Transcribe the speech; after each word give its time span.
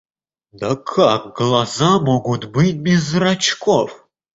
Да 0.53 0.75
как 0.75 1.35
глаза 1.37 1.99
могут 1.99 2.45
быть 2.45 2.75
без 2.79 3.03
зрачков? 3.03 4.09